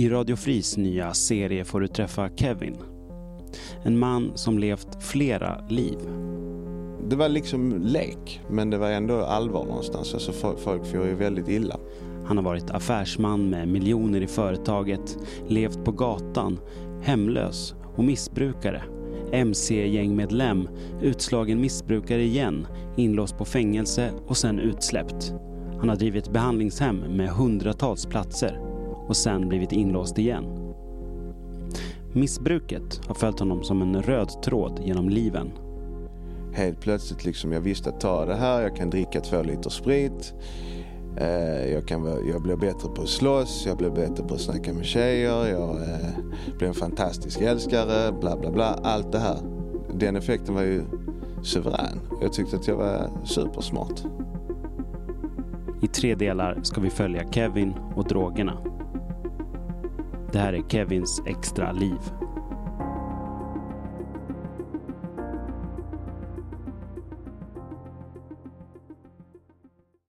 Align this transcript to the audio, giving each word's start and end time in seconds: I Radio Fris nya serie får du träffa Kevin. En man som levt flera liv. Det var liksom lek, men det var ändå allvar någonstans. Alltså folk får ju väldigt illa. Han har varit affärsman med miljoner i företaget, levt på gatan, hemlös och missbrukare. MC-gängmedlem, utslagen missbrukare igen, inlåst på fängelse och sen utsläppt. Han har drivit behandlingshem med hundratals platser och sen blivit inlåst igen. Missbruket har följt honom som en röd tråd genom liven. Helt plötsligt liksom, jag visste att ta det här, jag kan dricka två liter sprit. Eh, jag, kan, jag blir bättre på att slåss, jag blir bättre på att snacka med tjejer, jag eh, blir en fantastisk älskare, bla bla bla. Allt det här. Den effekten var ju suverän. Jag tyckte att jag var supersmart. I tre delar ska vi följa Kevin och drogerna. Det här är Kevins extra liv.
I 0.00 0.08
Radio 0.08 0.36
Fris 0.36 0.76
nya 0.76 1.14
serie 1.14 1.64
får 1.64 1.80
du 1.80 1.88
träffa 1.88 2.28
Kevin. 2.36 2.76
En 3.82 3.98
man 3.98 4.32
som 4.34 4.58
levt 4.58 5.02
flera 5.02 5.64
liv. 5.68 5.98
Det 7.08 7.16
var 7.16 7.28
liksom 7.28 7.82
lek, 7.82 8.40
men 8.50 8.70
det 8.70 8.78
var 8.78 8.90
ändå 8.90 9.24
allvar 9.24 9.64
någonstans. 9.64 10.14
Alltså 10.14 10.32
folk 10.56 10.86
får 10.86 11.06
ju 11.06 11.14
väldigt 11.14 11.48
illa. 11.48 11.76
Han 12.26 12.36
har 12.36 12.44
varit 12.44 12.70
affärsman 12.70 13.50
med 13.50 13.68
miljoner 13.68 14.20
i 14.20 14.26
företaget, 14.26 15.18
levt 15.48 15.84
på 15.84 15.92
gatan, 15.92 16.58
hemlös 17.02 17.74
och 17.96 18.04
missbrukare. 18.04 18.82
MC-gängmedlem, 19.32 20.68
utslagen 21.02 21.60
missbrukare 21.60 22.22
igen, 22.22 22.66
inlåst 22.96 23.38
på 23.38 23.44
fängelse 23.44 24.10
och 24.26 24.36
sen 24.36 24.58
utsläppt. 24.58 25.32
Han 25.78 25.88
har 25.88 25.96
drivit 25.96 26.32
behandlingshem 26.32 26.96
med 26.96 27.28
hundratals 27.28 28.06
platser 28.06 28.69
och 29.10 29.16
sen 29.16 29.48
blivit 29.48 29.72
inlåst 29.72 30.18
igen. 30.18 30.44
Missbruket 32.12 33.00
har 33.06 33.14
följt 33.14 33.38
honom 33.38 33.62
som 33.62 33.82
en 33.82 34.02
röd 34.02 34.42
tråd 34.42 34.80
genom 34.84 35.08
liven. 35.08 35.50
Helt 36.52 36.80
plötsligt 36.80 37.24
liksom, 37.24 37.52
jag 37.52 37.60
visste 37.60 37.88
att 37.88 38.00
ta 38.00 38.24
det 38.24 38.34
här, 38.34 38.62
jag 38.62 38.76
kan 38.76 38.90
dricka 38.90 39.20
två 39.20 39.42
liter 39.42 39.70
sprit. 39.70 40.34
Eh, 41.16 41.72
jag, 41.72 41.88
kan, 41.88 42.04
jag 42.28 42.42
blir 42.42 42.56
bättre 42.56 42.88
på 42.88 43.02
att 43.02 43.08
slåss, 43.08 43.64
jag 43.66 43.76
blir 43.76 43.90
bättre 43.90 44.24
på 44.24 44.34
att 44.34 44.40
snacka 44.40 44.72
med 44.72 44.84
tjejer, 44.84 45.46
jag 45.46 45.70
eh, 45.70 46.56
blir 46.58 46.68
en 46.68 46.74
fantastisk 46.74 47.40
älskare, 47.40 48.12
bla 48.20 48.36
bla 48.36 48.50
bla. 48.50 48.78
Allt 48.82 49.12
det 49.12 49.18
här. 49.18 49.38
Den 49.94 50.16
effekten 50.16 50.54
var 50.54 50.62
ju 50.62 50.82
suverän. 51.42 52.00
Jag 52.22 52.32
tyckte 52.32 52.56
att 52.56 52.68
jag 52.68 52.76
var 52.76 53.10
supersmart. 53.24 54.02
I 55.82 55.86
tre 55.86 56.14
delar 56.14 56.60
ska 56.62 56.80
vi 56.80 56.90
följa 56.90 57.30
Kevin 57.32 57.74
och 57.96 58.04
drogerna. 58.04 58.79
Det 60.32 60.38
här 60.38 60.52
är 60.52 60.62
Kevins 60.68 61.22
extra 61.26 61.72
liv. 61.72 62.00